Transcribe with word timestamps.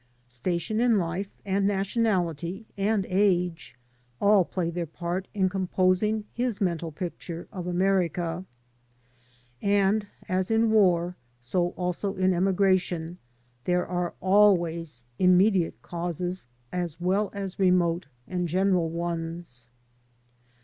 Station 0.27 0.79
in 0.79 0.97
life, 0.97 1.29
and 1.45 1.67
nationality, 1.67 2.65
and 2.75 3.05
age, 3.07 3.77
all 4.19 4.43
play 4.43 4.71
their 4.71 4.87
part 4.87 5.27
in 5.35 5.47
composing 5.47 6.23
his 6.33 6.59
mental 6.59 6.91
picture 6.91 7.47
of 7.51 7.67
America. 7.67 8.43
And, 9.61 10.07
as 10.27 10.49
in 10.49 10.71
war, 10.71 11.17
so 11.39 11.67
also 11.77 12.15
in 12.15 12.33
emigration, 12.33 13.19
there 13.65 13.85
are 13.85 14.15
always 14.21 15.03
immediate 15.19 15.79
causes 15.83 16.47
as 16.71 16.99
well 16.99 17.29
as 17.35 17.59
remote 17.59 18.07
and 18.27 18.47
general 18.47 18.89
ones. 18.89 19.67